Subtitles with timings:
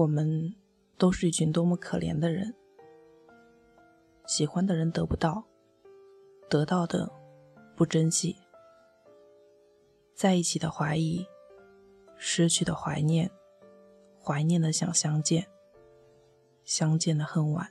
[0.00, 0.54] 我们
[0.96, 2.54] 都是一群多么可怜的人，
[4.26, 5.44] 喜欢的人得不到，
[6.48, 7.12] 得到的
[7.76, 8.34] 不珍惜，
[10.14, 11.26] 在一起的怀疑，
[12.16, 13.30] 失去的怀念，
[14.18, 15.46] 怀念的想相见，
[16.64, 17.70] 相见的恨晚，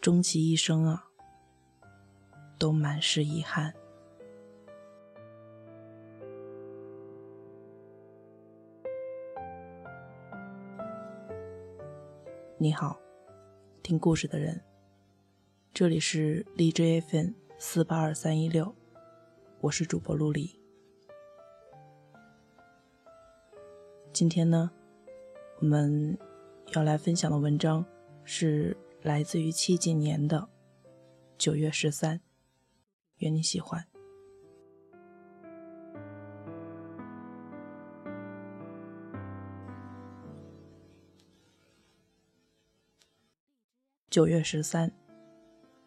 [0.00, 1.08] 终其一生啊，
[2.60, 3.74] 都满是遗憾。
[12.62, 12.96] 你好，
[13.82, 14.62] 听故事的人，
[15.74, 18.72] 这里是荔枝 FM 四八二三一六，
[19.60, 20.48] 我是主播陆离。
[24.12, 24.70] 今天呢，
[25.58, 26.16] 我们
[26.76, 27.84] 要来分享的文章
[28.22, 30.48] 是来自于七几年的
[31.36, 32.20] 九月十三，
[33.16, 33.91] 愿你喜欢。
[44.12, 44.92] 九月十三，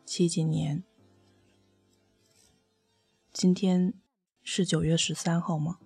[0.03, 0.83] 七几年。
[3.31, 3.93] 今天
[4.41, 5.77] 是九月十三号吗？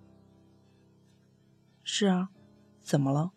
[1.82, 2.30] 是啊，
[2.80, 3.32] 怎么了？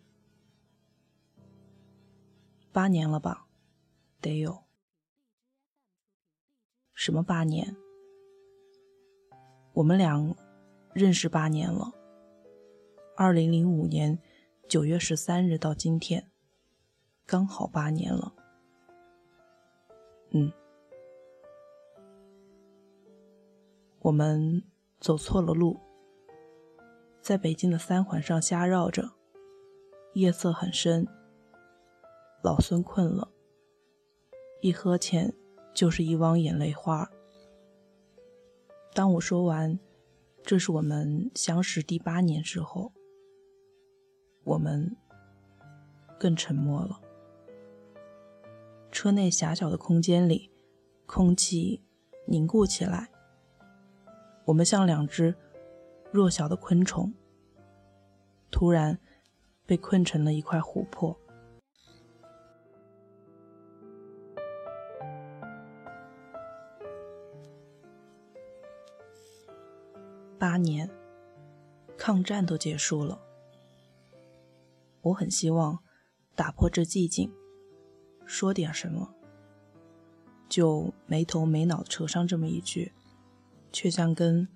[2.72, 3.46] 八年了吧？
[4.22, 4.64] 得有。
[6.94, 7.76] 什么八年？
[9.74, 10.34] 我们俩
[10.94, 11.92] 认识八年了。
[13.14, 14.18] 二零零五年
[14.66, 16.30] 九月十三日到今天，
[17.26, 18.34] 刚好八年了。
[20.36, 20.52] 嗯，
[24.00, 24.64] 我们
[24.98, 25.78] 走错了路，
[27.20, 29.12] 在北京的三环上瞎绕着，
[30.14, 31.06] 夜色很深。
[32.42, 33.30] 老孙困了，
[34.60, 35.32] 一喝浅
[35.72, 37.08] 就是一汪眼泪花。
[38.92, 39.78] 当我说完
[40.42, 42.92] 这是我们相识第八年之后，
[44.42, 44.96] 我们
[46.18, 47.00] 更沉默了。
[48.94, 50.52] 车内狭小的空间里，
[51.04, 51.82] 空气
[52.28, 53.10] 凝固起来。
[54.44, 55.34] 我们像两只
[56.12, 57.12] 弱小的昆虫，
[58.52, 59.00] 突然
[59.66, 61.18] 被困成了一块琥珀。
[70.38, 70.88] 八年，
[71.98, 73.20] 抗战都结束了。
[75.02, 75.80] 我很希望
[76.36, 77.32] 打破这寂静。
[78.26, 79.14] 说点什么，
[80.48, 82.92] 就没头没脑扯上这么一句，
[83.72, 84.48] 却像根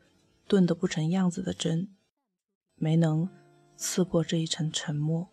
[0.46, 1.94] 钝得不成样子的针，
[2.74, 3.28] 没能
[3.76, 5.28] 刺破这一层沉默。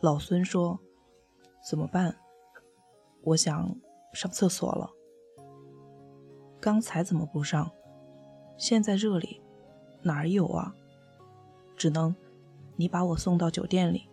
[0.00, 0.80] 老孙说
[1.68, 2.18] ：“怎么办？
[3.22, 3.76] 我想
[4.12, 4.90] 上厕所了。
[6.60, 7.70] 刚才怎么不上？”
[8.62, 9.40] 现在这里
[10.02, 10.72] 哪儿有啊？
[11.76, 12.14] 只能
[12.76, 14.08] 你把我送到酒店里，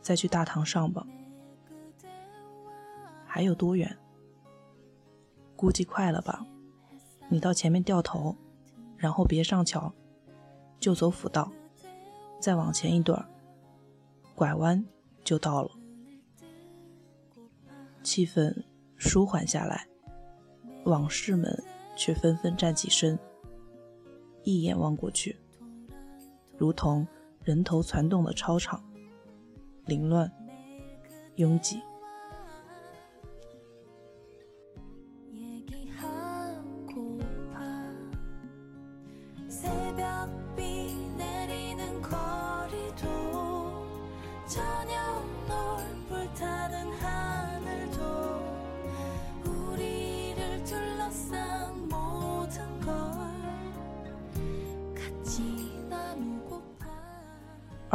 [0.00, 1.06] 再去大堂上吧。
[3.26, 3.94] 还有多远？
[5.54, 6.42] 估计快了吧。
[7.28, 8.34] 你到前面掉头，
[8.96, 9.92] 然后别上桥，
[10.80, 11.52] 就走辅道，
[12.40, 13.22] 再往前一段，
[14.34, 14.82] 拐弯
[15.22, 15.70] 就到了。
[18.02, 18.64] 气氛
[18.96, 19.86] 舒缓下来，
[20.84, 21.62] 往事们
[21.94, 23.18] 却纷纷站起身。
[24.44, 25.36] 一眼望过去，
[26.56, 27.06] 如同
[27.44, 28.82] 人头攒动的操场，
[29.86, 30.30] 凌乱、
[31.36, 31.80] 拥挤。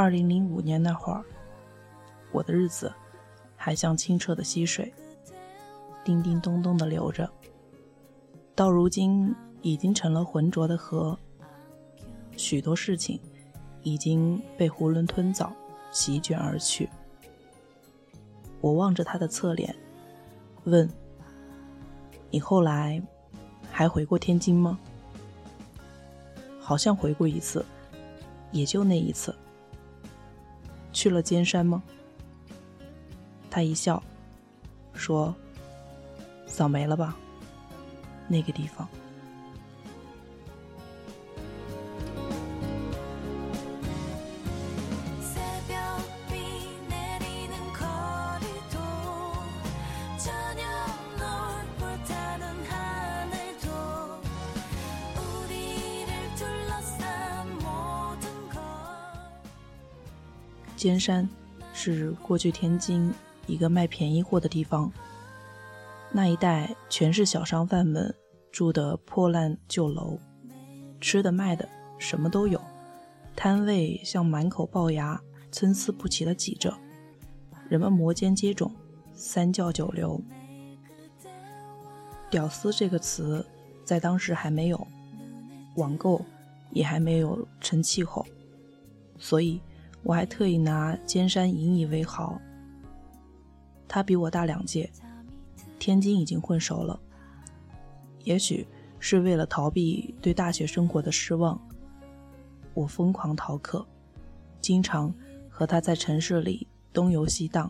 [0.07, 1.21] 二零零五年那会儿，
[2.31, 2.89] 我的日子
[3.57, 4.93] 还像清澈的溪水，
[6.05, 7.29] 叮叮咚咚的流着。
[8.55, 11.19] 到如今，已经成了浑浊的河。
[12.37, 13.19] 许多事情
[13.83, 15.51] 已经被囫囵吞枣，
[15.91, 16.89] 席卷而去。
[18.61, 19.75] 我望着他的侧脸，
[20.63, 20.89] 问
[22.31, 23.03] ：“你后来
[23.69, 24.79] 还回过天津吗？”
[26.61, 27.65] 好像回过一次，
[28.53, 29.35] 也就那一次。
[30.97, 31.83] 去了尖山吗？
[33.51, 34.01] 他一笑，
[34.95, 35.35] 说
[36.47, 37.15] ：“早没了吧，
[38.27, 38.89] 那个地方。”
[60.77, 61.27] 尖山
[61.73, 63.11] 是过去天津
[63.47, 64.89] 一个卖便宜货的地方，
[66.11, 68.13] 那一带全是小商贩们
[68.51, 70.19] 住的破烂旧楼，
[71.01, 72.61] 吃的卖的什么都有，
[73.35, 75.19] 摊位像满口龅牙，
[75.51, 76.73] 参差不齐的挤着，
[77.67, 78.71] 人们摩肩接踵，
[79.13, 80.21] 三教九流。
[82.29, 83.45] 屌丝这个词
[83.83, 84.87] 在当时还没有，
[85.75, 86.23] 网购
[86.71, 88.25] 也还没有成气候，
[89.17, 89.61] 所以
[90.07, 92.39] 我还特意拿尖山引以为豪。
[93.89, 94.89] 他比我大两届，
[95.77, 96.97] 天津已经混熟了。
[98.23, 98.65] 也许
[98.99, 101.61] 是为了逃避对大学生活的失望，
[102.73, 103.85] 我疯狂逃课，
[104.61, 105.13] 经常
[105.49, 107.69] 和他在城市里东游西荡，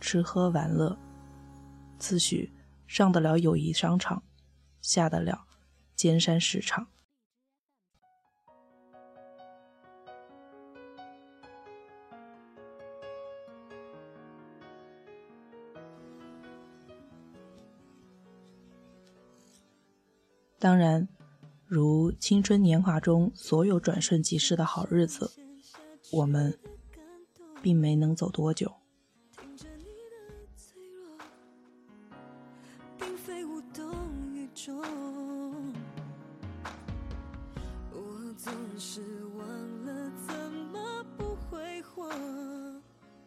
[0.00, 0.98] 吃喝玩乐，
[1.96, 2.50] 自诩。
[2.88, 4.20] 上得了友谊商场，
[4.80, 5.44] 下得了
[5.94, 6.88] 尖山市场。
[20.60, 21.06] 当然，
[21.66, 25.30] 如青春年华中所有转瞬即逝的好日子，
[26.10, 26.58] 我们
[27.62, 28.72] 并没能走多久。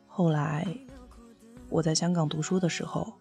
[0.08, 0.68] 后来，
[1.70, 3.14] 我在香港读书的时候，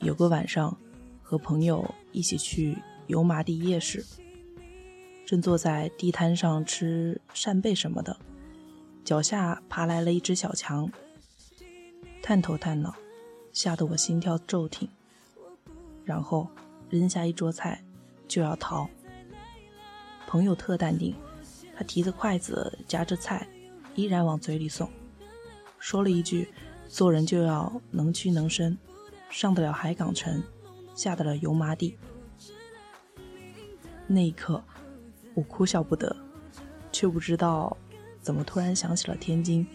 [0.00, 0.74] 有个晚上，
[1.22, 4.04] 和朋友一起去油麻地夜市，
[5.26, 8.16] 正坐在地摊上吃扇贝什么的，
[9.04, 10.90] 脚下爬来了一只小强，
[12.22, 12.94] 探头探脑，
[13.52, 14.88] 吓得我心跳骤停，
[16.04, 16.48] 然后
[16.88, 17.82] 扔下一桌菜
[18.26, 18.88] 就要逃。
[20.26, 21.14] 朋友特淡定，
[21.76, 23.46] 他提着筷子夹着菜，
[23.94, 24.88] 依然往嘴里送。
[25.78, 26.48] 说了一句
[26.88, 28.76] ：“做人就要能屈能伸，
[29.28, 30.42] 上得了海港城，
[30.94, 31.96] 下得了油麻地。”
[34.06, 34.62] 那一刻，
[35.34, 36.14] 我哭笑不得，
[36.92, 37.76] 却不知道
[38.20, 39.66] 怎么突然想起了天津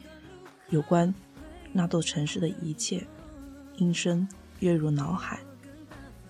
[0.70, 1.14] 有关
[1.74, 3.06] 那座城市的一切，
[3.78, 4.28] 音声
[4.60, 5.40] 跃入脑海，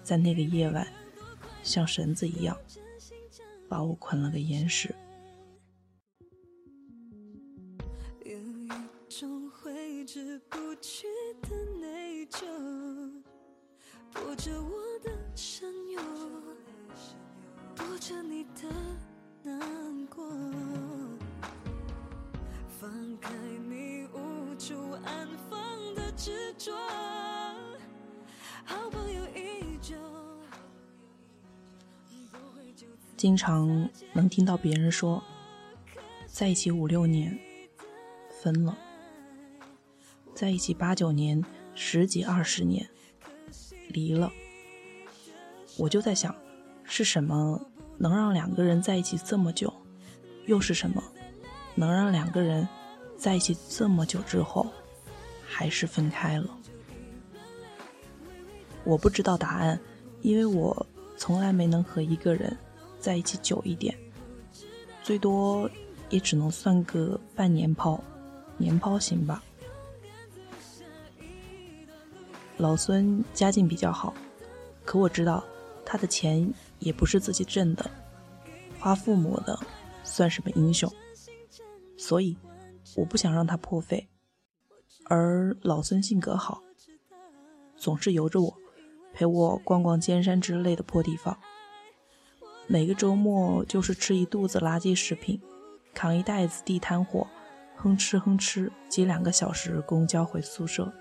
[0.02, 0.88] 在那个夜晚，
[1.62, 2.58] 像绳子一样
[3.68, 4.94] 把我捆了个严实。
[26.20, 26.74] 执着，
[28.66, 29.96] 好朋友依旧
[33.16, 35.24] 经常能听到别人说，
[36.28, 37.40] 在一起五六年，
[38.42, 38.76] 分了；
[40.36, 41.42] 在一起八九年、
[41.74, 42.90] 十几二十年，
[43.88, 44.30] 离了。
[45.78, 46.36] 我就在想，
[46.84, 47.66] 是什么
[47.98, 49.74] 能让两个人在一起这么久？
[50.48, 51.02] 又是什么
[51.76, 52.68] 能让两个人
[53.16, 54.68] 在一起这么久之后，
[55.50, 56.50] 还是分开了？
[58.84, 59.80] 我不知道答案，
[60.22, 60.86] 因为我
[61.18, 62.56] 从来没能和一个人。
[63.00, 63.98] 在一起久一点，
[65.02, 65.72] 最多
[66.10, 67.98] 也只能算个半年抛，
[68.58, 69.42] 年抛型吧。
[72.58, 74.14] 老孙家境比较好，
[74.84, 75.42] 可我知道
[75.86, 77.90] 他的钱也不是自己挣的，
[78.78, 79.58] 花父母的，
[80.04, 80.94] 算什么英雄？
[81.96, 82.36] 所以
[82.98, 84.06] 我不想让他破费。
[85.10, 86.62] 而老孙性格好，
[87.76, 88.58] 总是由着我，
[89.12, 91.36] 陪我逛逛尖山之类的破地方。
[92.68, 95.42] 每个周末就是吃一肚子垃圾食品，
[95.96, 97.28] 扛一袋子地摊货，
[97.76, 100.94] 哼哧哼哧挤两个小时公交回宿舍。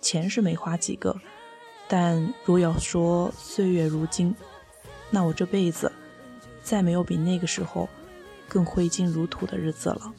[0.00, 1.20] 钱是没花几个，
[1.88, 4.32] 但若要说岁月如金，
[5.10, 5.90] 那我这辈子
[6.62, 7.88] 再没有比那个时候
[8.48, 10.14] 更挥金如土的日子了。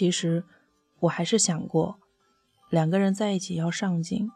[0.00, 0.44] 其实
[1.00, 2.00] 我还是想过，
[2.70, 4.30] 两个人在一起要上进，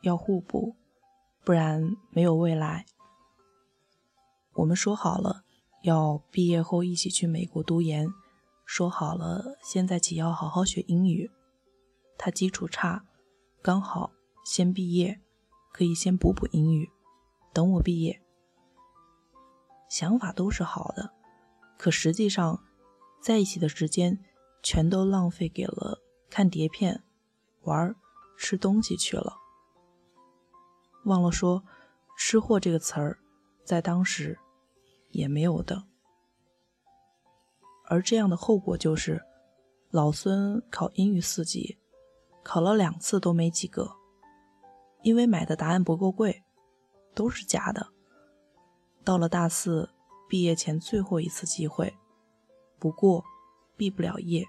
[0.00, 0.76] 要互补，
[1.44, 2.86] 不然没有未来。
[4.54, 5.44] 我们说好了
[5.82, 8.08] 要毕业后一起去美国读研，
[8.64, 11.30] 说好了现在起要好好学英语。
[12.16, 13.04] 他基础差，
[13.60, 14.12] 刚好
[14.42, 15.20] 先毕业，
[15.70, 16.88] 可以先补补英语，
[17.52, 18.22] 等我毕业。
[19.90, 21.12] 想法都是好的，
[21.76, 22.64] 可实际上，
[23.20, 24.18] 在一起的时间
[24.62, 27.02] 全都浪费给了看碟片、
[27.62, 27.94] 玩、
[28.36, 29.36] 吃东西去了。
[31.04, 31.64] 忘了说
[32.18, 33.18] ，“吃货”这个词儿，
[33.64, 34.38] 在当时
[35.10, 35.84] 也没有的。
[37.86, 39.22] 而这样的后果就是，
[39.90, 41.78] 老孙考英语四级，
[42.44, 43.90] 考了两次都没及格，
[45.02, 46.44] 因为买的答案不够贵，
[47.14, 47.88] 都是假的。
[49.02, 49.90] 到了大四
[50.28, 51.96] 毕业前最后一次机会，
[52.78, 53.24] 不过
[53.80, 54.46] 毕不了业。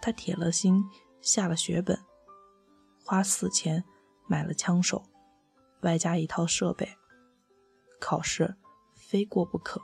[0.00, 0.84] 他铁了心
[1.20, 1.98] 下了血本，
[3.04, 3.82] 花四千
[4.28, 5.02] 买了枪手，
[5.82, 6.96] 外加一套设备，
[8.00, 8.54] 考试
[8.94, 9.82] 非过不可。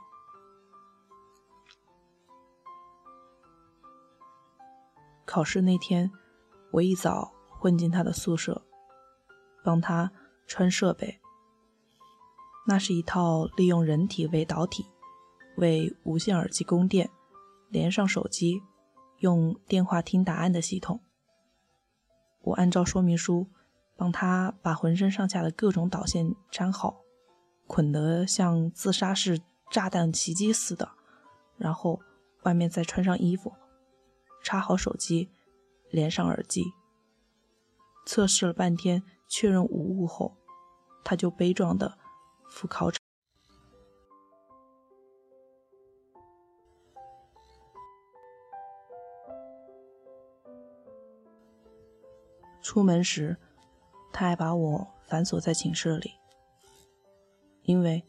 [5.25, 6.09] 考试那天，
[6.71, 8.65] 我一早混进他的宿舍，
[9.61, 10.09] 帮他
[10.47, 11.19] 穿设备。
[12.65, 14.85] 那是一套利用人体为导体，
[15.57, 17.09] 为无线耳机供电，
[17.71, 18.61] 连上手机，
[19.19, 20.99] 用电话听答案的系统。
[22.41, 23.47] 我按照说明书
[23.95, 27.01] 帮他把浑身上下的各种导线粘好，
[27.65, 30.91] 捆得像自杀式炸弹袭击似的，
[31.57, 32.01] 然后
[32.43, 33.53] 外面再穿上衣服，
[34.43, 35.29] 插好手机，
[35.89, 36.65] 连上耳机。
[38.05, 40.35] 测试了半天，确认无误后，
[41.03, 41.97] 他就悲壮的。
[42.49, 43.00] 赴考场。
[52.71, 53.35] 出门时，
[54.13, 56.13] 他还把我反锁在寝室里，
[57.63, 58.01] 因为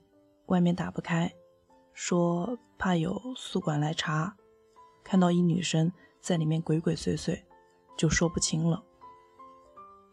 [0.46, 1.34] 外面打不开，
[1.92, 4.36] 说怕有宿管来查，
[5.02, 5.90] 看到一女生
[6.20, 7.42] 在里面鬼鬼祟祟，
[7.98, 8.84] 就说不清了。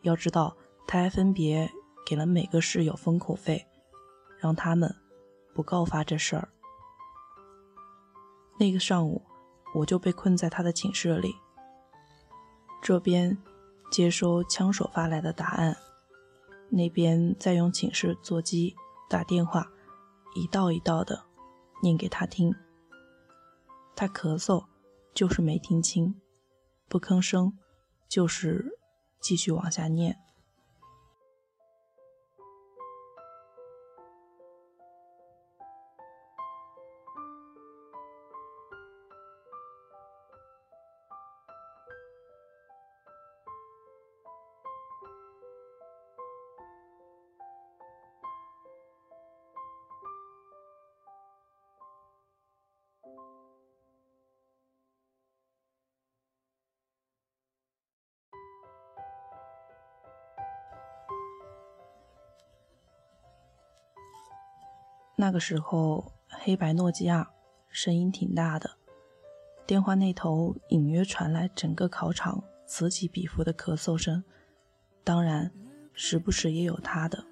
[0.02, 1.70] 要知道，他还分别
[2.04, 3.68] 给了每个室友封口费。
[4.40, 4.96] 让他们
[5.54, 6.50] 不告发这事儿。
[8.58, 9.22] 那个上午，
[9.76, 11.36] 我就被困在他的寝室里，
[12.82, 13.38] 这边
[13.90, 15.76] 接收枪手发来的答案，
[16.70, 18.76] 那边再用寝室座机
[19.10, 19.72] 打电话，
[20.36, 21.24] 一道一道的
[21.82, 22.54] 念给他听。
[23.96, 24.66] 他咳嗽
[25.14, 26.16] 就是没听清，
[26.88, 27.58] 不吭声
[28.08, 28.78] 就是
[29.20, 30.18] 继续往下念。
[65.22, 67.30] 那个时候，黑白诺基亚
[67.68, 68.78] 声音挺大的，
[69.68, 74.24] 电话那头隐约传来整个考场此起彼伏的咳嗽声，
[75.04, 75.52] 当然，
[75.92, 77.26] 时不时也有他的。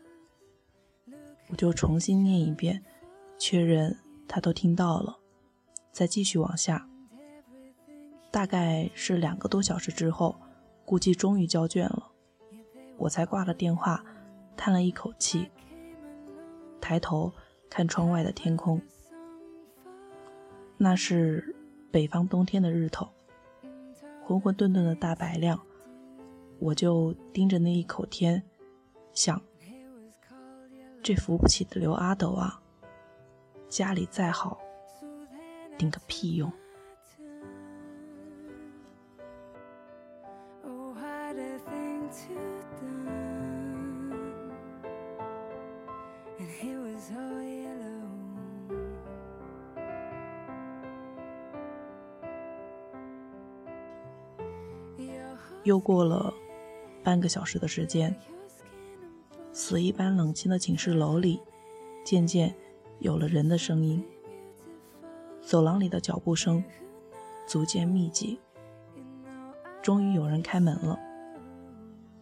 [1.48, 2.84] 我就重新念一遍，
[3.39, 5.17] 确认他都听到了，
[5.94, 6.89] 再继续往下。
[8.29, 10.36] 大概是两个多小时之后，
[10.84, 12.12] 估计终于交卷了，
[12.98, 14.03] 我才挂了电话，
[14.58, 15.50] 叹了一口气，
[16.82, 17.32] 抬头。
[17.69, 18.81] 看窗外的天空，
[20.77, 21.55] 那是
[21.91, 23.07] 北方冬天的日头，
[24.24, 25.59] 浑浑沌沌的大白亮。
[26.59, 28.41] 我就盯着那一口天，
[29.13, 29.39] 想：
[31.03, 32.59] 这扶不起的刘阿斗啊，
[33.69, 34.57] 家里再好，
[35.77, 36.51] 顶个屁用！
[55.67, 56.33] 又过了
[57.03, 58.15] 半个小时的时间，
[59.51, 61.41] 死一般冷清的寝室楼里，
[62.05, 62.55] 渐渐
[63.00, 64.01] 有了人的声音。
[65.41, 66.63] 走廊里的脚步声
[67.45, 68.39] 逐渐密集。
[69.81, 70.97] 终于有人开门了。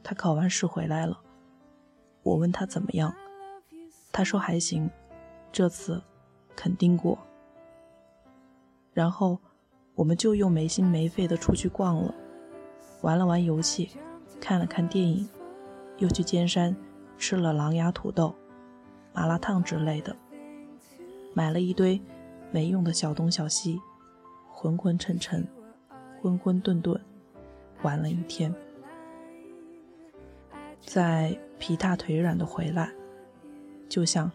[0.02, 1.22] 他考完试回来了。
[2.24, 3.14] 我问他怎么样，
[4.12, 4.90] 他说还行，
[5.52, 6.02] 这次
[6.56, 7.20] 肯定过。
[8.92, 9.38] 然后
[9.94, 12.16] 我们就又没心没肺的出去逛了，
[13.02, 13.90] 玩了玩游戏，
[14.40, 15.28] 看了看电影，
[15.98, 16.76] 又去尖山
[17.18, 18.34] 吃了狼牙土豆、
[19.14, 20.16] 麻辣烫之类的，
[21.34, 22.02] 买了一堆
[22.52, 23.80] 没用的小东小西，
[24.50, 25.48] 浑浑沉沉、
[26.22, 27.00] 混混沌沌
[27.84, 28.54] 玩了一天，
[30.84, 32.92] 在皮大腿软的回来，
[33.88, 34.32] 就像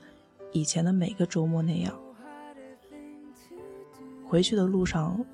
[0.52, 1.92] 以前的每个周末那样。
[4.28, 5.24] 回去的路上。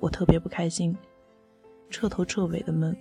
[0.00, 0.96] 我特别不开心，
[1.90, 2.96] 彻头彻尾的闷，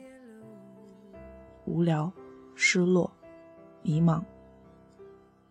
[1.65, 2.12] 无聊、
[2.55, 3.10] 失落、
[3.84, 4.24] 迷茫，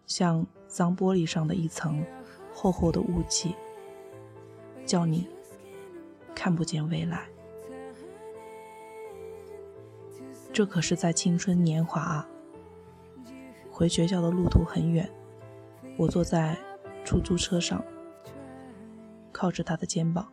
[0.06, 2.04] 像脏玻璃上的一层
[2.52, 3.54] 厚厚的雾气，
[4.84, 5.28] 叫你
[6.34, 7.28] 看不见未来。
[10.52, 12.28] 这可是在青春年华啊！
[13.70, 15.08] 回学校的路途很远，
[15.96, 16.58] 我坐在
[17.04, 17.84] 出租车上，
[19.30, 20.28] 靠着他的肩膀。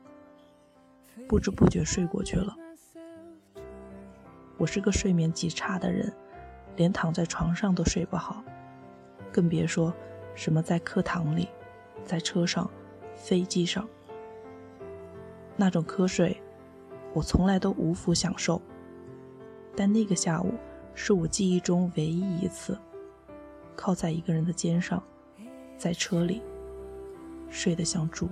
[1.28, 2.56] 不知不觉睡过去了。
[4.58, 6.12] 我是个睡眠极差的人，
[6.76, 8.44] 连躺在床上都睡不好，
[9.32, 9.94] 更别说
[10.34, 11.50] 什么在课堂里、
[12.04, 12.70] 在车上、
[13.16, 13.88] 飞机上。
[15.58, 16.42] 那种瞌睡，
[17.14, 18.62] 我从来都无福享受。
[19.76, 20.54] 但那个下午，
[20.94, 22.78] 是我记忆中唯一一次，
[23.76, 25.04] 靠在一个人的肩上，
[25.78, 26.42] 在车里
[27.50, 28.30] 睡得像猪。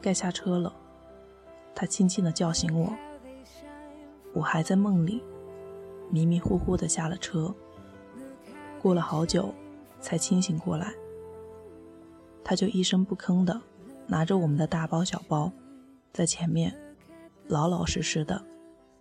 [0.00, 0.74] 该下车了，
[1.76, 2.92] 他轻轻地叫醒我。
[4.34, 5.22] 我还在梦里，
[6.10, 7.54] 迷迷糊糊地下了车。
[8.80, 9.54] 过了好久，
[10.00, 10.92] 才清醒过来。
[12.42, 13.60] 他就一声不吭地
[14.08, 15.52] 拿着我们的大包小包，
[16.12, 16.76] 在前面
[17.46, 18.44] 老老实实的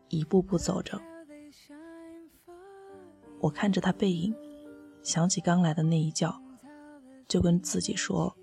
[0.10, 1.01] 一步步走着。
[3.41, 4.34] 我看着他背影，
[5.04, 6.41] 想起刚来的那一觉，
[7.27, 8.38] 就跟自己说。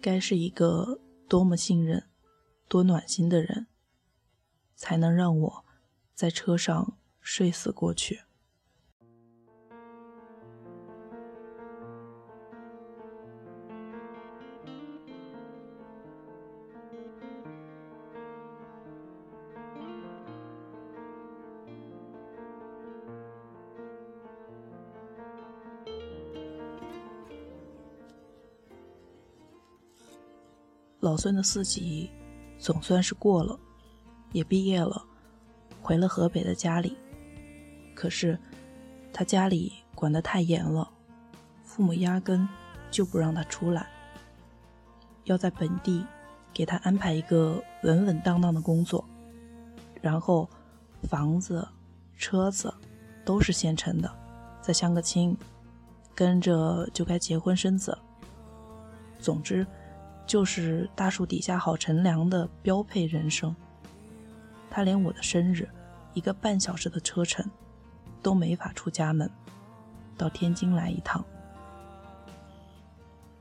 [0.00, 2.04] 该是一个多么信任、
[2.68, 3.68] 多暖心的人，
[4.74, 5.64] 才能让我
[6.14, 8.22] 在车上睡死过去。
[31.10, 32.08] 老孙的四级
[32.56, 33.58] 总算是过了，
[34.30, 35.04] 也毕业了，
[35.82, 36.96] 回了河北的家里。
[37.96, 38.38] 可是
[39.12, 40.88] 他家里管得太严了，
[41.64, 42.48] 父母压根
[42.92, 43.88] 就不让他出来，
[45.24, 46.06] 要在本地
[46.54, 49.04] 给他安排一个稳稳当当的工作，
[50.00, 50.48] 然后
[51.08, 51.66] 房子、
[52.16, 52.72] 车子
[53.24, 54.08] 都是现成的，
[54.62, 55.36] 再相个亲，
[56.14, 57.98] 跟着就该结婚生子。
[59.18, 59.66] 总之。
[60.30, 63.52] 就是大树底下好乘凉的标配人生。
[64.70, 65.68] 他连我的生日，
[66.14, 67.44] 一个半小时的车程，
[68.22, 69.28] 都没法出家门，
[70.16, 71.24] 到天津来一趟。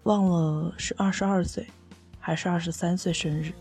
[0.02, 1.68] 忘了是二十二岁，
[2.20, 3.54] 还是二十三岁生日。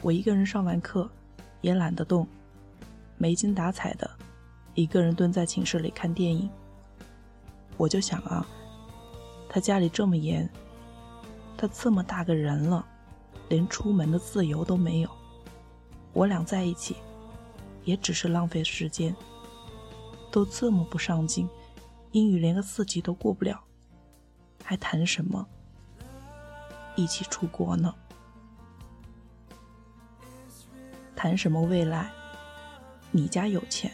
[0.00, 1.06] 我一个人上完课，
[1.60, 2.26] 也懒得动，
[3.18, 4.10] 没精打采的，
[4.72, 6.48] 一个人蹲在寝室里看电影。
[7.76, 8.46] 我就想啊，
[9.50, 10.48] 他家里这么严。
[11.58, 12.86] 他这么大个人了，
[13.48, 15.10] 连出门的自由都没有。
[16.12, 16.96] 我俩在一起，
[17.84, 19.14] 也只是浪费时间。
[20.30, 21.48] 都这么不上进，
[22.12, 23.60] 英语连个四级都过不了，
[24.62, 25.44] 还谈什么
[26.94, 27.92] 一起出国呢？
[31.16, 32.12] 谈什么未来？
[33.10, 33.90] 你家有钱，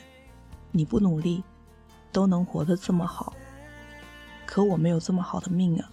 [0.71, 1.43] 你不努力
[2.13, 3.33] 都能活得这么好，
[4.45, 5.89] 可我没有这么好的命啊！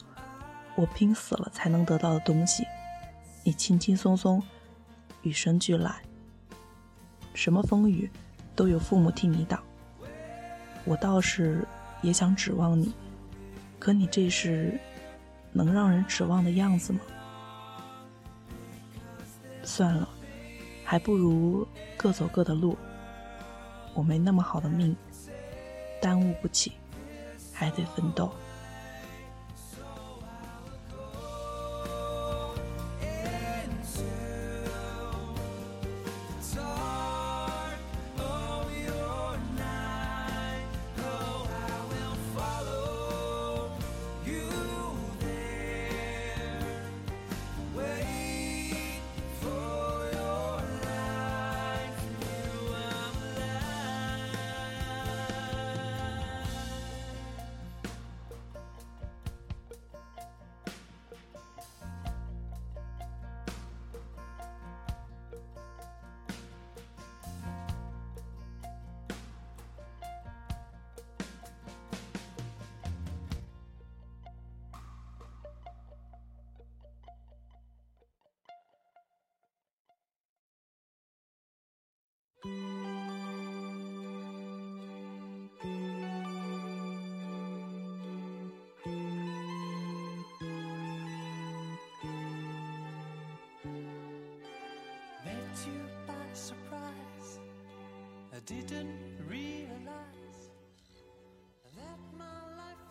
[0.76, 2.66] 我拼死了才能得到的东西，
[3.44, 4.42] 你轻轻松松，
[5.22, 6.02] 与生俱来。
[7.34, 8.10] 什么风雨
[8.56, 9.62] 都有父母替你挡。
[10.84, 11.68] 我倒是
[12.02, 12.94] 也想指望你，
[13.80, 14.80] 可你这是
[15.52, 17.00] 能让人指望的样子吗？
[19.64, 20.10] 算了，
[20.84, 22.78] 还不如各走各的路。
[23.94, 24.96] 我没那么好的命，
[26.02, 26.72] 耽误不起，
[27.54, 28.34] 还得奋斗。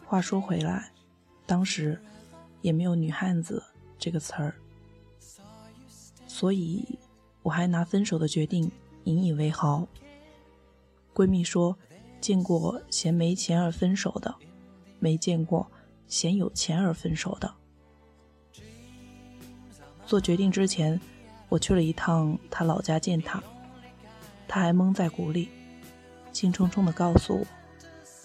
[0.07, 0.91] 话说回来，
[1.47, 2.01] 当时
[2.63, 3.63] 也没有“女汉子”
[3.97, 4.55] 这个词儿，
[6.27, 6.99] 所以
[7.43, 8.69] 我还拿分手的决定
[9.05, 9.87] 引以为豪。
[11.15, 11.79] 闺蜜说，
[12.21, 14.35] 见过嫌没钱而分手的，
[14.99, 15.71] 没见过
[16.09, 17.55] 嫌有钱而分手的。
[20.07, 21.01] 做决定之前，
[21.49, 23.41] 我去了一趟她老家见她，
[24.53, 25.49] 他还蒙在鼓里，
[26.33, 27.47] 兴冲冲地告诉我。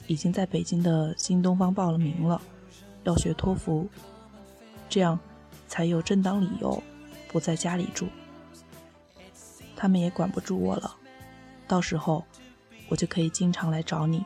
[0.07, 2.41] 已经在北京的新东方报了名了，
[3.03, 3.87] 要学托福，
[4.89, 5.19] 这样
[5.67, 6.81] 才有正当理由
[7.27, 8.07] 不在家里住。
[9.75, 10.95] 他们也管不住我了，
[11.67, 12.25] 到时候
[12.89, 14.25] 我就可以经常来找你。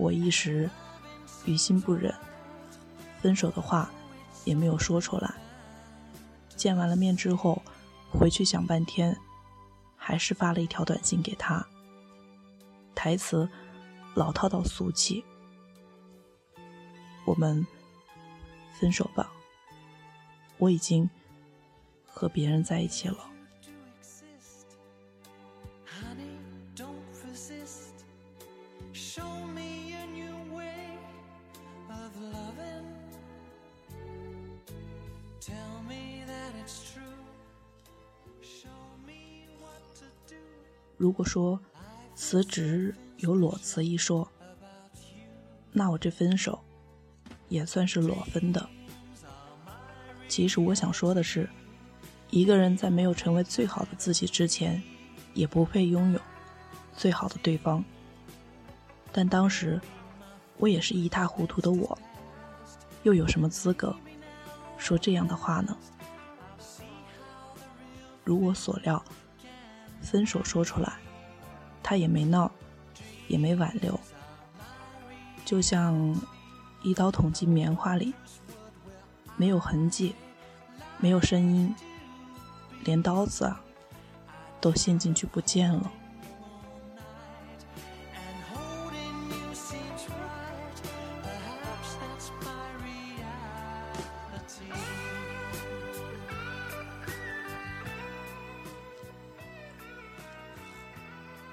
[0.00, 0.70] 我一时
[1.44, 2.14] 于心不忍，
[3.20, 3.90] 分手的话
[4.46, 5.34] 也没有说出来。
[6.56, 7.60] 见完了面之后，
[8.10, 9.14] 回去想半天，
[9.96, 11.66] 还是发了一条短信给他。
[12.94, 13.46] 台词
[14.14, 15.22] 老套到俗气，
[17.26, 17.66] 我们
[18.72, 19.30] 分手吧。
[20.56, 21.08] 我已经
[22.06, 23.18] 和别人在一起了。
[41.30, 41.60] 说
[42.16, 44.28] 辞职有裸辞一说，
[45.70, 46.58] 那我这分手
[47.48, 48.68] 也算是裸分的。
[50.26, 51.48] 其实我想说的是，
[52.30, 54.82] 一个人在没有成为最好的自己之前，
[55.32, 56.20] 也不配拥有
[56.96, 57.84] 最好的对方。
[59.12, 59.80] 但当时
[60.56, 61.96] 我也是一塌糊涂的，我
[63.04, 63.94] 又有什么资格
[64.78, 65.76] 说这样的话呢？
[68.24, 69.00] 如我所料。
[70.02, 70.94] 分手说出来，
[71.90, 72.48] 他也没闹，
[73.26, 73.98] 也没挽留，
[75.44, 76.16] 就像
[76.84, 78.14] 一刀捅进棉花里，
[79.36, 80.14] 没有痕迹，
[81.00, 81.74] 没有声音，
[82.84, 83.60] 连刀子啊
[84.60, 85.90] 都陷进去不见了。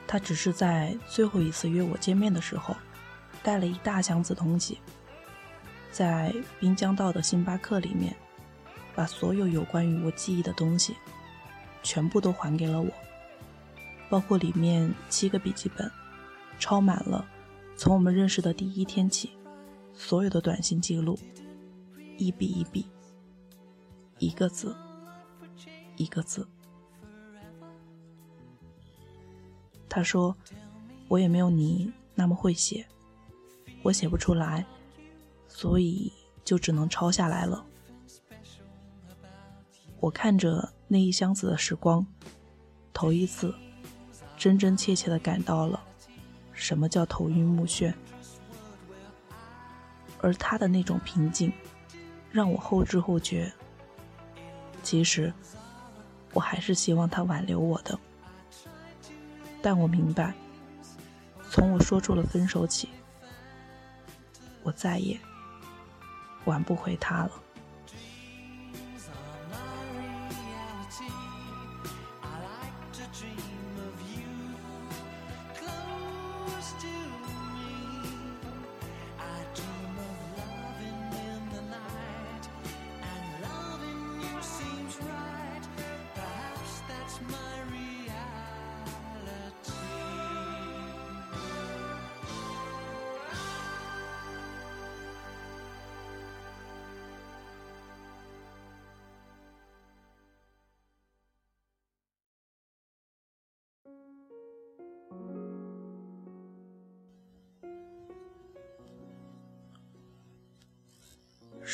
[0.07, 2.73] 他只是在最后一次约我见面的时候，
[3.43, 4.79] 带了一大箱子东西，
[5.91, 8.15] 在滨江道的星巴克里面，
[8.95, 10.95] 把所有有关于我记忆的东西，
[11.83, 12.89] 全部都还给了我，
[14.09, 15.91] 包括里面七个笔记本，
[16.57, 17.27] 抄满了
[17.75, 19.31] 从我们认识的第一天起，
[19.93, 21.19] 所有的短信记录，
[22.17, 22.87] 一笔一笔，
[24.19, 24.73] 一个字，
[25.97, 26.47] 一个字。
[29.97, 30.37] 他说
[31.09, 32.85] ：“我也没有你那么会写，
[33.81, 34.63] 我写不出来，
[35.47, 37.65] 所以就只能抄下来了。”
[39.99, 42.05] 我看着那一箱子的时光，
[42.93, 43.51] 头一次
[44.37, 45.83] 真真切切的感到了
[46.53, 47.91] 什么叫头晕目眩，
[50.21, 51.51] 而他的那种平静，
[52.29, 53.51] 让我后知后觉。
[54.83, 55.33] 其实，
[56.33, 57.99] 我还是希望他挽留我的。
[59.69, 60.33] 但我明白，
[61.51, 62.87] 从我说出了分手起，
[64.63, 65.19] 我再也
[66.45, 67.31] 挽不回他了。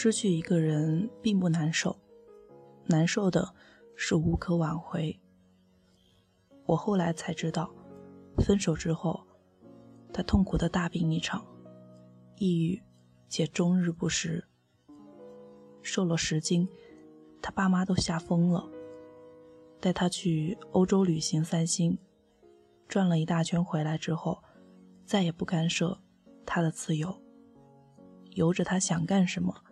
[0.04, 1.98] 失去一个人并不难受，
[2.88, 3.56] 难受的
[3.96, 5.18] 是无可挽回。
[6.66, 7.74] 我后来才知道，
[8.40, 9.26] 分手之后，
[10.12, 11.48] 他痛苦的大病一场，
[12.36, 12.84] 抑郁
[13.30, 14.46] 且终日不食，
[15.82, 16.68] 瘦了十斤，
[17.42, 18.70] 他爸妈都吓疯了。
[19.80, 21.98] 带他去欧洲旅行散心，
[22.90, 24.44] 转了一大圈回来之后，
[25.06, 25.98] 再也不干涉
[26.46, 27.22] 他的自由，
[28.32, 29.64] 由着他想干什么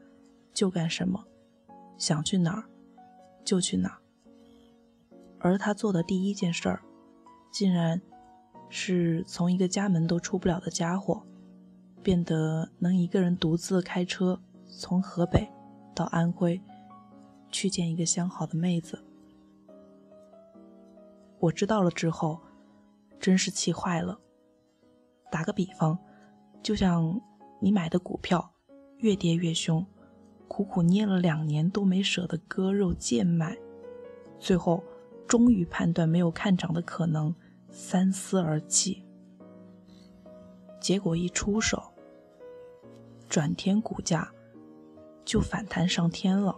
[0.54, 1.26] 就干什么，
[1.98, 2.64] 想去哪儿
[3.44, 3.98] 就去哪儿。
[5.40, 6.84] 而他做的第一件事儿，
[7.52, 8.02] 竟然
[8.70, 11.24] 是从一个家门都出不了的家伙，
[12.04, 15.50] 变得能一个人独自开车从河北
[15.96, 16.62] 到安徽，
[17.52, 19.04] 去见一个相好的妹子。
[21.40, 22.40] 我知道了之后，
[23.20, 24.20] 真是气坏了。
[25.32, 25.98] 打个比方，
[26.62, 27.20] 就像
[27.60, 28.54] 你买的股票
[28.98, 29.84] 越跌越凶，
[30.52, 33.58] 苦苦捏了两年都没舍得割肉贱卖，
[34.38, 34.84] 最后
[35.26, 37.34] 终于判断没有看涨的可能，
[37.70, 39.02] 三思而弃。
[40.82, 41.82] 结果一出手，
[43.30, 44.30] 转天股价
[45.24, 46.54] 就反弹上天了。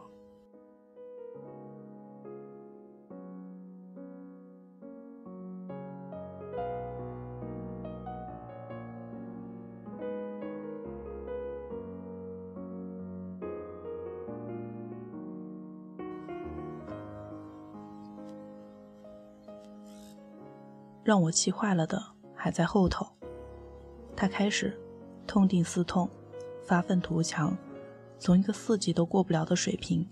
[21.04, 22.02] 让我气坏了的
[22.36, 23.06] 还在后头。
[24.16, 24.80] 他开始
[25.28, 26.10] 痛定思痛，
[26.63, 27.56] 发愤图强，
[28.18, 30.08] 从一个四级都过不了的水平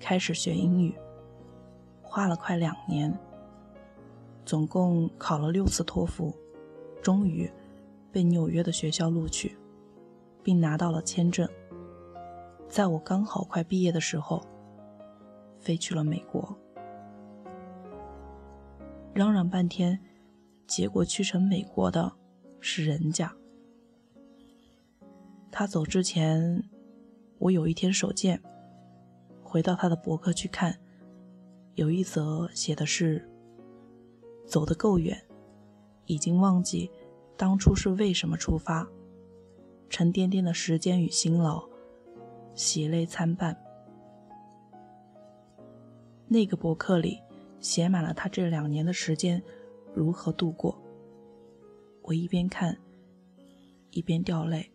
[0.00, 0.94] 开始学英语，
[2.02, 3.16] 花了快两年，
[4.44, 6.34] 总共考了六次托福，
[7.00, 7.48] 终于
[8.10, 9.56] 被纽约的学校录取，
[10.42, 11.48] 并拿到了签证。
[12.68, 14.42] 在我刚好快毕业的时候，
[15.60, 16.56] 飞去了美国，
[19.12, 20.00] 嚷嚷半天。
[20.66, 22.12] 结果去成美国的
[22.60, 23.34] 是人家。
[25.50, 26.62] 他走之前，
[27.38, 28.42] 我有一天手贱，
[29.42, 30.78] 回到他的博客去看，
[31.74, 33.28] 有一则写的是：
[34.46, 35.22] 走得够远，
[36.06, 36.90] 已经忘记
[37.36, 38.88] 当初是为什么出发，
[39.90, 41.62] 沉甸甸的时间与辛劳，
[42.54, 43.54] 喜泪参半。
[46.28, 47.20] 那个博客里
[47.60, 49.42] 写满了他这两年的时间。
[49.94, 50.80] 如何度过？
[52.02, 52.76] 我一边看，
[53.90, 54.72] 一边掉泪，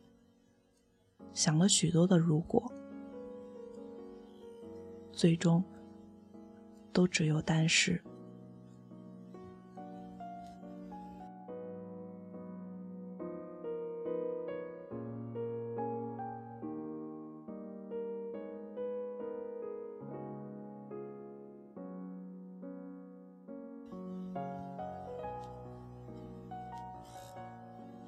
[1.33, 2.71] 想了许多的如果，
[5.11, 5.63] 最终
[6.93, 8.01] 都只有但是。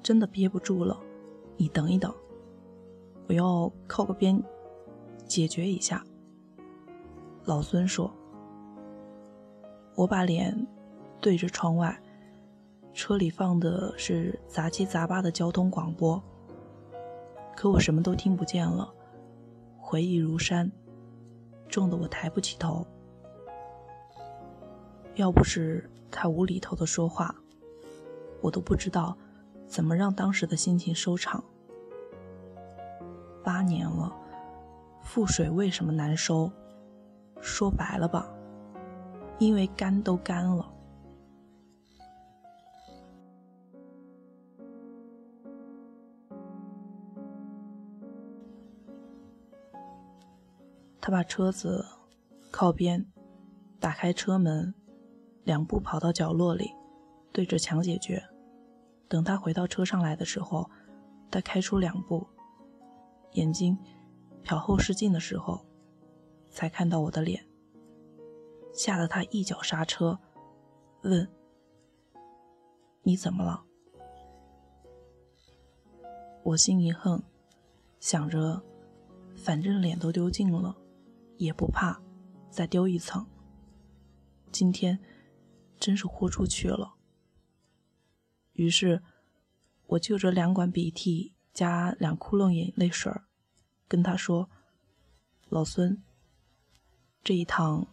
[0.02, 0.98] 真的憋不住了，
[1.56, 2.12] 你等一等，
[3.28, 4.42] 我要靠个边
[5.26, 6.04] 解决一下。
[7.44, 8.10] 老孙说
[9.94, 10.66] ：“我把脸
[11.20, 12.00] 对着窗外，
[12.92, 16.22] 车里放的是杂七杂八的交通广播，
[17.54, 18.92] 可我什么都听不见了，
[19.78, 20.70] 回忆如山，
[21.68, 22.86] 重的我抬不起头。
[25.16, 27.34] 要不是他无厘头的说话，
[28.40, 29.16] 我都不知道。”
[29.70, 31.44] 怎么让当时的心情收场？
[33.44, 34.12] 八年了，
[35.00, 36.50] 覆水为什么难收？
[37.40, 38.28] 说白了吧，
[39.38, 40.68] 因为干都干了。
[51.00, 51.86] 他把车子
[52.50, 53.06] 靠边，
[53.78, 54.74] 打开车门，
[55.44, 56.72] 两步跑到角落里，
[57.32, 58.20] 对着墙解决。
[59.10, 60.70] 等他回到车上来的时候，
[61.32, 62.24] 他开出两步，
[63.32, 63.76] 眼睛
[64.44, 65.66] 瞟后视镜的时候，
[66.48, 67.44] 才看到我的脸，
[68.72, 70.16] 吓得他一脚刹车，
[71.02, 71.28] 问
[73.02, 73.64] ：“你怎么了？”
[76.44, 77.20] 我心一横，
[77.98, 78.62] 想着，
[79.34, 80.76] 反正脸都丢尽了，
[81.36, 82.00] 也不怕
[82.48, 83.26] 再丢一层。
[84.52, 84.96] 今天
[85.80, 86.94] 真是豁出去了。
[88.60, 89.02] 于是，
[89.86, 93.24] 我就着两管鼻涕加两窟窿眼泪水儿，
[93.88, 94.50] 跟他说
[95.48, 96.02] ：“老孙，
[97.24, 97.86] 这一趟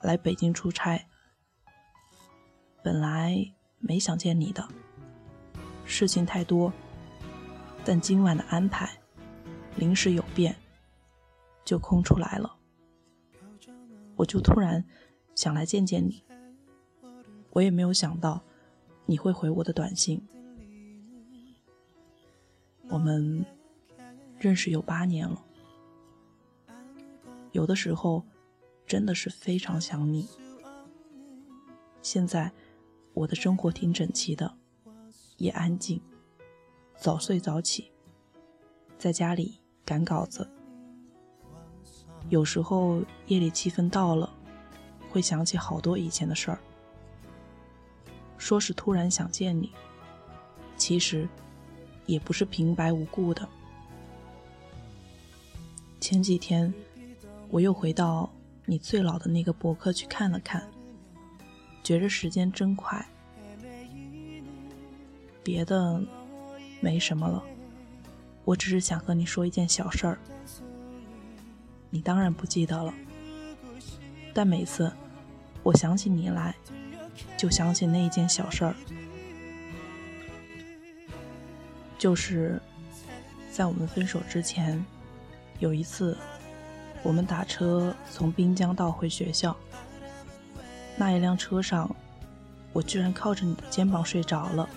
[0.00, 1.08] 来北京出差，
[2.84, 4.68] 本来没想见你的，
[5.84, 6.72] 事情太多，
[7.84, 8.88] 但今晚的安排
[9.74, 10.54] 临时有变，
[11.64, 12.56] 就空出来了。
[14.14, 14.84] 我就突然
[15.34, 16.22] 想来见见你，
[17.50, 18.40] 我也没有想到。”
[19.06, 20.20] 你会回我的短信。
[22.88, 23.44] 我们
[24.38, 25.42] 认识有八年了，
[27.52, 28.24] 有的时候
[28.86, 30.28] 真的是非常想你。
[32.02, 32.52] 现在
[33.14, 34.56] 我的生活挺整齐的，
[35.36, 36.00] 也安静，
[36.96, 37.90] 早睡早起，
[38.98, 40.48] 在家里赶稿子。
[42.28, 44.32] 有时候夜里气氛到了，
[45.10, 46.60] 会想起好多以前的事儿，
[48.46, 49.72] 说是突然想见你，
[50.76, 51.28] 其实
[52.06, 53.48] 也不是平白无故的。
[55.98, 56.72] 前几天
[57.48, 58.32] 我又回到
[58.64, 60.64] 你最老的那个博客去看了看。
[61.82, 63.04] 觉着时间真快，
[65.42, 66.00] 别的
[66.80, 67.42] 没什么了，
[68.44, 70.18] 我只是想和你说一件小事儿，
[71.90, 72.94] 你当然不记得了，
[74.32, 74.92] 但每次
[75.64, 76.54] 我想起你来，
[77.36, 78.74] 就想起那一件小事儿，
[81.98, 82.60] 就是
[83.50, 84.84] 在我们分手之前，
[85.58, 86.16] 有一次
[87.02, 89.56] 我们打车从滨江道回学校。
[90.96, 91.94] 那一辆车上，
[92.72, 94.68] 我居然靠着你的肩膀睡着了，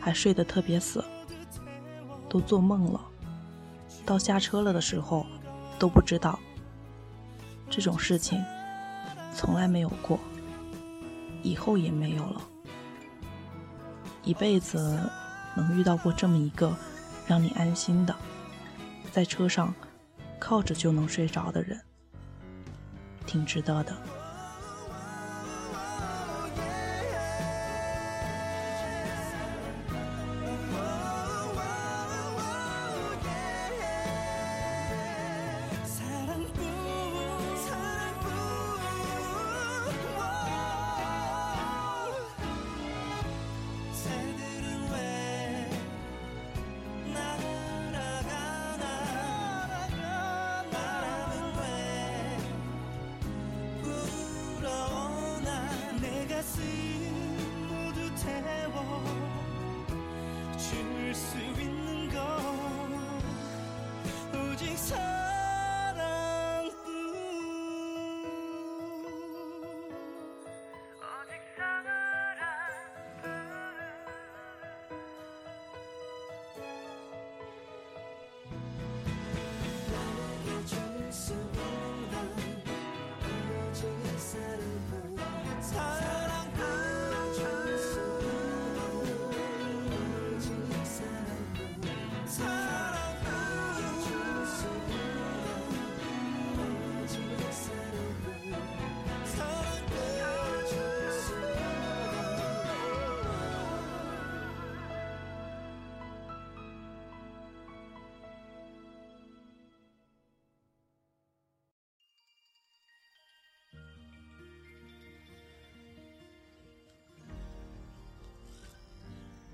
[0.00, 1.04] 还睡得特别死，
[2.28, 3.00] 都做梦了。
[4.04, 5.24] 到下车了的时候，
[5.78, 6.36] 都不知道
[7.70, 8.44] 这种事情
[9.36, 10.18] 从来没有过，
[11.42, 12.40] 以后也没有了。
[14.22, 15.00] 一辈子
[15.56, 16.76] 能遇到过这么一个
[17.26, 18.14] 让你安心的，
[19.10, 19.74] 在车上
[20.38, 21.80] 靠着就能睡着的人，
[23.26, 23.96] 挺值得的。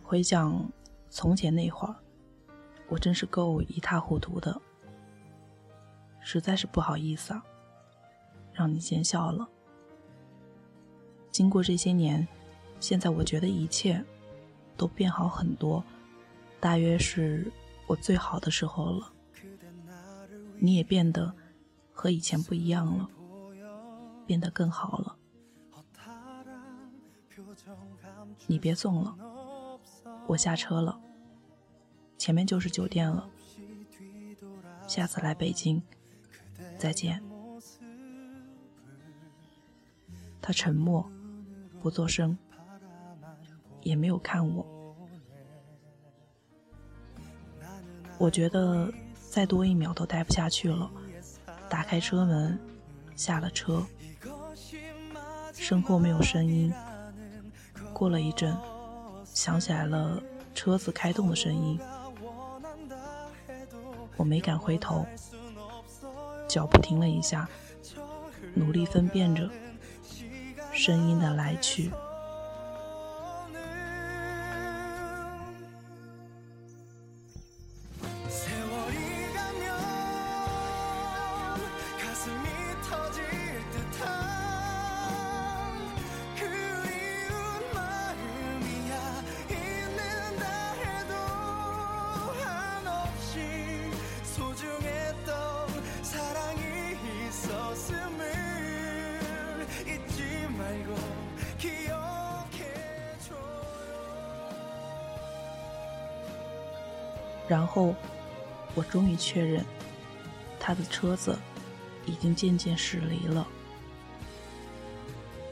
[0.06, 0.64] 回想
[1.10, 1.96] 从前那会儿，
[2.88, 4.62] 我真是够一塌糊涂的，
[6.20, 7.42] 实在是不好意思啊，
[8.52, 9.48] 让你见笑了。
[11.32, 12.24] 经过这些年，
[12.78, 14.00] 现在我觉得一切
[14.76, 15.82] 都变好很多，
[16.60, 17.50] 大约是
[17.88, 19.12] 我最好的时候了。
[20.60, 21.34] 你也变得
[21.92, 23.10] 和以前不一样了，
[24.24, 25.16] 变得更好了。
[28.46, 29.16] 你别送了。
[30.26, 30.98] 我下车了，
[32.18, 33.28] 前面就是酒店了。
[34.86, 35.82] 下次来北京，
[36.78, 37.22] 再见。
[40.42, 41.08] 他沉默，
[41.80, 42.36] 不作声，
[43.82, 44.66] 也没有看我。
[48.18, 48.92] 我觉得
[49.30, 50.90] 再多一秒都待不下去了，
[51.68, 52.58] 打开车门，
[53.14, 53.84] 下了车。
[55.52, 56.72] 身后没有声音。
[57.92, 58.56] 过了一阵。
[59.36, 60.18] 想起来了，
[60.54, 61.78] 车子开动的声音，
[64.16, 65.04] 我没敢回头，
[66.48, 67.46] 脚步停了一下，
[68.54, 69.50] 努力分辨着
[70.72, 71.90] 声音的来去。
[109.16, 109.64] 确认，
[110.60, 111.38] 他的车子
[112.04, 113.46] 已经渐渐驶离了。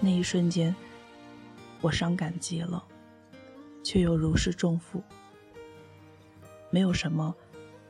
[0.00, 0.74] 那一瞬间，
[1.80, 2.84] 我伤感极了，
[3.82, 5.02] 却又如释重负。
[6.70, 7.34] 没有什么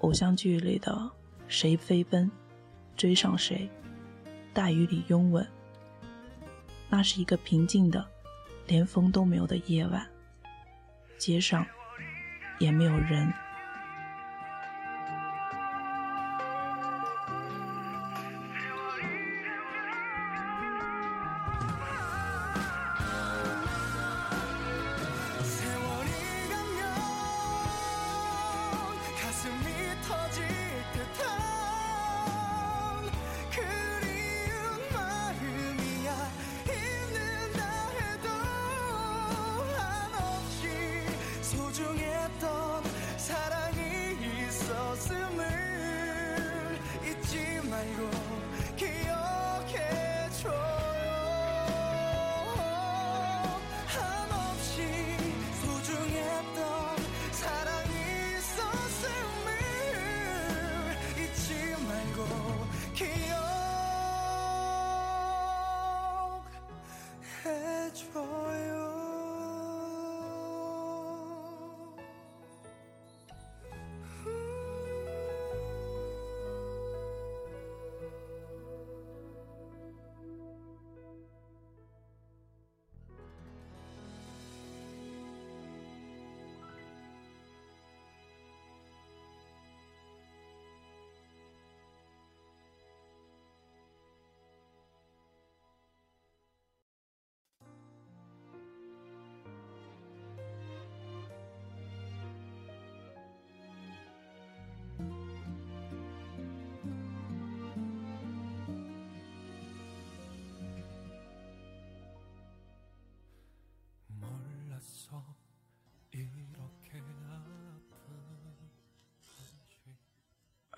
[0.00, 1.10] 偶像剧里的
[1.48, 2.30] 谁飞奔，
[2.96, 3.68] 追上谁，
[4.52, 5.46] 大雨里拥吻。
[6.88, 8.06] 那是一个平静的，
[8.66, 10.06] 连风都没有的夜晚，
[11.18, 11.66] 街上
[12.58, 13.32] 也没有人。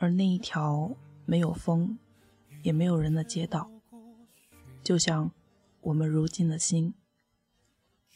[0.06, 0.94] 而那一条
[1.24, 1.98] 没有风，
[2.62, 3.68] 也没有人的街道，
[4.84, 5.32] 就像
[5.80, 6.94] 我们如今的心。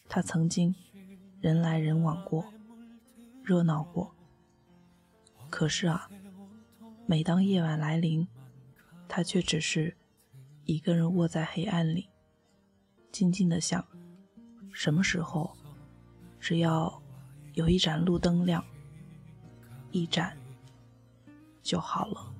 [0.08, 0.72] 它曾经
[1.40, 2.44] 人来人往过，
[3.42, 4.14] 热闹过。
[5.50, 6.08] 可是啊，
[7.06, 8.28] 每当夜晚来临，
[9.08, 9.96] 它却只是
[10.66, 12.08] 一个人卧在黑暗里，
[13.10, 13.84] 静静的想：
[14.72, 15.56] 什么时候，
[16.38, 17.02] 只要
[17.54, 18.64] 有一盏路灯亮，
[19.90, 20.39] 一盏。
[21.70, 22.30] 就好了。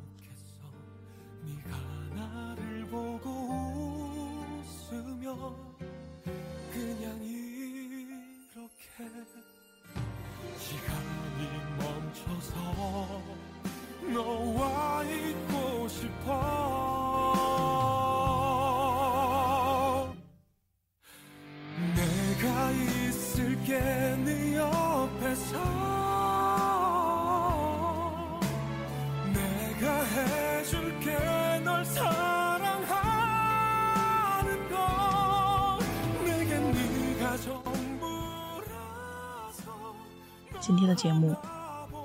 [40.61, 41.35] 今天的节目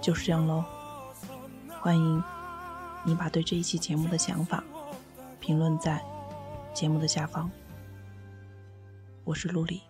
[0.02, 0.64] 就是这样喽，
[1.82, 2.24] 欢迎
[3.04, 4.64] 你把对这一期节目的想法
[5.40, 6.04] 评论在
[6.74, 7.52] 节目的下方。
[9.24, 9.82] 我是陆离。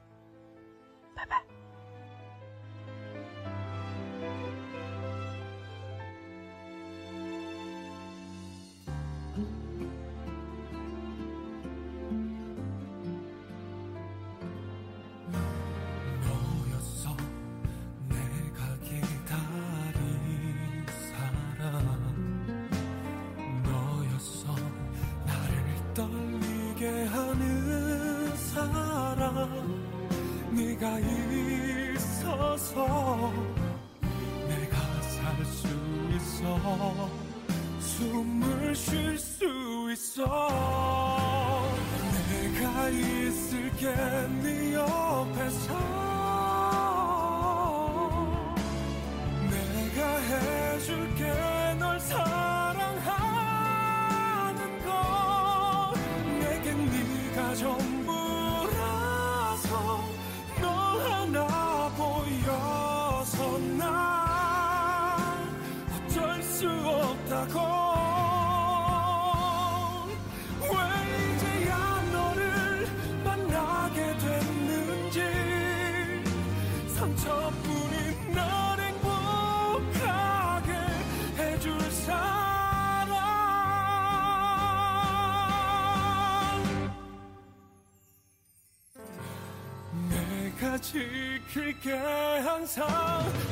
[91.82, 91.98] 지킬게
[92.40, 92.88] 항상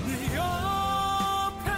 [0.06, 1.72] 네 옆에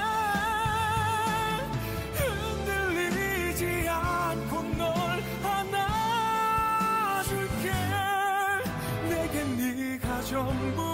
[2.13, 4.87] 흔들리지 않고 널
[5.43, 6.11] 안아줄게.
[9.09, 10.84] 내게 네가 전부